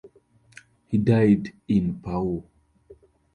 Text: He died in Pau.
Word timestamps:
He 0.87 0.97
died 0.97 1.53
in 1.67 1.99
Pau. 2.01 2.43